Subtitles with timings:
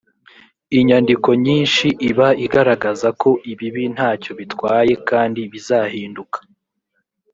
[0.79, 6.39] inyandiko nyinshi iba igaragaza ko ibibi nta cyo bitwaye kandi bizahinduka